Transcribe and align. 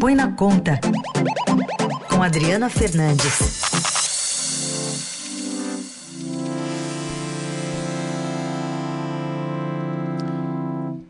Põe 0.00 0.14
na 0.14 0.30
Conta, 0.30 0.78
com 2.08 2.22
Adriana 2.22 2.70
Fernandes. 2.70 3.62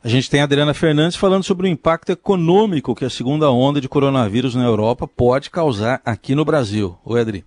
A 0.03 0.09
gente 0.09 0.31
tem 0.31 0.41
a 0.41 0.45
Adriana 0.45 0.73
Fernandes 0.73 1.19
falando 1.19 1.45
sobre 1.45 1.67
o 1.67 1.71
impacto 1.71 2.13
econômico 2.13 2.95
que 2.95 3.05
a 3.05 3.11
segunda 3.11 3.51
onda 3.51 3.79
de 3.79 3.91
coronavírus 3.91 4.55
na 4.55 4.65
Europa 4.65 5.07
pode 5.07 5.51
causar 5.51 6.01
aqui 6.03 6.35
no 6.35 6.47
Brasil. 6.47 6.97
Oi, 7.05 7.21
Adri. 7.21 7.45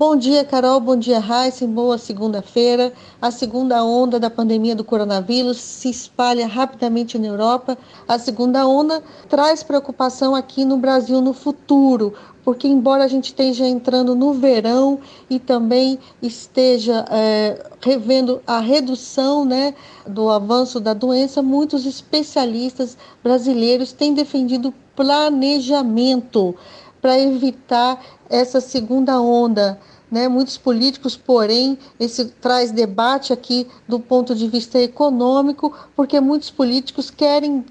Bom 0.00 0.16
dia, 0.16 0.46
Carol. 0.46 0.80
Bom 0.80 0.96
dia, 0.96 1.18
Raíssa. 1.18 1.66
Boa 1.66 1.98
segunda-feira. 1.98 2.90
A 3.20 3.30
segunda 3.30 3.84
onda 3.84 4.18
da 4.18 4.30
pandemia 4.30 4.74
do 4.74 4.82
coronavírus 4.82 5.58
se 5.58 5.90
espalha 5.90 6.46
rapidamente 6.46 7.18
na 7.18 7.26
Europa. 7.26 7.76
A 8.08 8.18
segunda 8.18 8.66
onda 8.66 9.02
traz 9.28 9.62
preocupação 9.62 10.34
aqui 10.34 10.64
no 10.64 10.78
Brasil 10.78 11.20
no 11.20 11.34
futuro, 11.34 12.14
porque 12.42 12.66
embora 12.66 13.04
a 13.04 13.08
gente 13.08 13.26
esteja 13.26 13.66
entrando 13.66 14.14
no 14.14 14.32
verão 14.32 15.00
e 15.28 15.38
também 15.38 15.98
esteja 16.22 17.04
é, 17.10 17.62
revendo 17.82 18.40
a 18.46 18.58
redução 18.58 19.44
né, 19.44 19.74
do 20.06 20.30
avanço 20.30 20.80
da 20.80 20.94
doença, 20.94 21.42
muitos 21.42 21.84
especialistas 21.84 22.96
brasileiros 23.22 23.92
têm 23.92 24.14
defendido 24.14 24.72
planejamento 24.96 26.56
para 27.00 27.18
evitar 27.18 28.00
essa 28.28 28.60
segunda 28.60 29.20
onda. 29.20 29.80
Né? 30.10 30.28
Muitos 30.28 30.58
políticos, 30.58 31.16
porém, 31.16 31.78
esse 31.98 32.24
traz 32.24 32.72
debate 32.72 33.32
aqui 33.32 33.66
do 33.86 34.00
ponto 34.00 34.34
de 34.34 34.48
vista 34.48 34.78
econômico, 34.78 35.72
porque 35.94 36.20
muitos 36.20 36.50
políticos 36.50 37.10
querem 37.10 37.64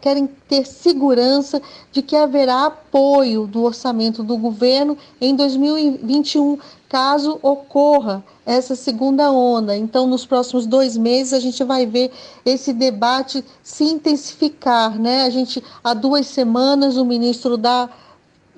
querem 0.00 0.26
ter 0.48 0.66
segurança 0.66 1.60
de 1.92 2.00
que 2.00 2.16
haverá 2.16 2.66
apoio 2.66 3.46
do 3.46 3.62
orçamento 3.62 4.22
do 4.22 4.36
governo 4.36 4.96
em 5.20 5.36
2021, 5.36 6.58
caso 6.88 7.38
ocorra 7.42 8.24
essa 8.46 8.74
segunda 8.74 9.30
onda. 9.30 9.76
Então, 9.76 10.06
nos 10.06 10.24
próximos 10.24 10.64
dois 10.64 10.96
meses, 10.96 11.34
a 11.34 11.40
gente 11.40 11.62
vai 11.64 11.84
ver 11.84 12.10
esse 12.46 12.72
debate 12.72 13.44
se 13.62 13.84
intensificar. 13.84 14.98
Né? 14.98 15.24
A 15.24 15.30
gente, 15.30 15.62
há 15.84 15.92
duas 15.92 16.26
semanas, 16.26 16.96
o 16.96 17.04
ministro 17.04 17.58
da 17.58 17.90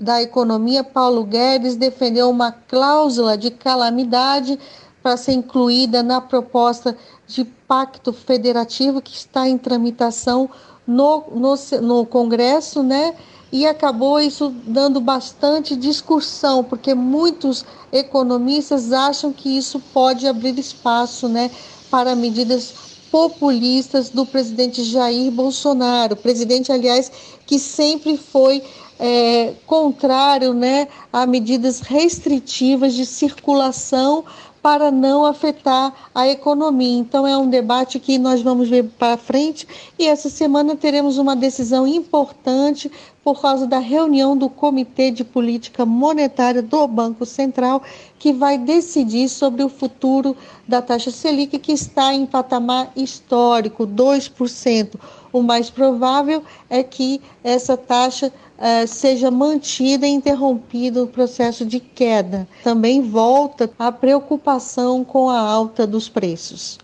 da 0.01 0.23
Economia, 0.23 0.83
Paulo 0.83 1.25
Guedes, 1.25 1.77
defendeu 1.77 2.31
uma 2.31 2.51
cláusula 2.51 3.37
de 3.37 3.51
calamidade 3.51 4.59
para 5.03 5.17
ser 5.17 5.33
incluída 5.33 6.03
na 6.03 6.20
proposta 6.20 6.97
de 7.27 7.45
pacto 7.45 8.12
federativo 8.12 9.01
que 9.01 9.15
está 9.15 9.48
em 9.48 9.57
tramitação 9.57 10.51
no, 10.87 11.25
no, 11.31 11.55
no 11.81 12.07
Congresso, 12.07 12.83
né? 12.83 13.15
E 13.53 13.67
acabou 13.67 14.20
isso 14.20 14.55
dando 14.65 15.01
bastante 15.01 15.75
discussão, 15.77 16.62
porque 16.62 16.95
muitos 16.95 17.64
economistas 17.92 18.92
acham 18.92 19.33
que 19.33 19.57
isso 19.57 19.81
pode 19.92 20.27
abrir 20.27 20.57
espaço, 20.59 21.29
né, 21.29 21.51
para 21.91 22.14
medidas 22.14 22.73
populistas 23.11 24.09
do 24.09 24.25
presidente 24.25 24.85
Jair 24.85 25.33
Bolsonaro, 25.33 26.14
presidente, 26.14 26.70
aliás, 26.70 27.11
que 27.45 27.59
sempre 27.59 28.17
foi 28.17 28.62
é, 29.01 29.55
contrário 29.67 30.53
né, 30.53 30.87
a 31.11 31.27
medidas 31.27 31.81
restritivas 31.81 32.93
de 32.93 33.07
circulação 33.07 34.25
para 34.62 34.91
não 34.91 35.25
afetar 35.25 36.11
a 36.15 36.29
economia. 36.29 36.98
Então, 36.98 37.27
é 37.27 37.34
um 37.37 37.48
debate 37.48 37.98
que 37.98 38.19
nós 38.19 38.42
vamos 38.42 38.69
ver 38.69 38.84
para 38.98 39.17
frente 39.17 39.67
e 39.98 40.07
essa 40.07 40.29
semana 40.29 40.77
teremos 40.77 41.17
uma 41.17 41.34
decisão 41.34 41.87
importante 41.87 42.92
por 43.23 43.41
causa 43.41 43.67
da 43.67 43.79
reunião 43.79 44.37
do 44.37 44.49
Comitê 44.49 45.11
de 45.11 45.23
Política 45.23 45.85
Monetária 45.85 46.63
do 46.63 46.87
Banco 46.87 47.27
Central, 47.27 47.83
que 48.19 48.33
vai 48.33 48.57
decidir 48.57 49.29
sobre 49.29 49.63
o 49.63 49.69
futuro 49.69 50.37
da 50.67 50.81
taxa 50.81 51.11
Selic, 51.11 51.59
que 51.59 51.73
está 51.73 52.14
em 52.14 52.25
patamar 52.25 52.91
histórico, 52.97 53.86
2%. 53.86 54.95
O 55.33 55.42
mais 55.42 55.70
provável 55.70 56.42
é 56.69 56.83
que 56.83 57.20
essa 57.45 57.77
taxa 57.77 58.33
uh, 58.59 58.86
seja 58.86 59.30
mantida 59.30 60.07
e 60.07 60.11
interrompido 60.11 61.05
o 61.05 61.09
processo 61.09 61.64
de 61.64 61.79
queda. 61.79 62.48
Também 62.64 63.03
volta 63.03 63.70
a 63.79 63.92
preocupação 63.92 65.05
com 65.05 65.30
a 65.30 65.39
alta 65.39 65.86
dos 65.86 66.09
preços. 66.09 66.79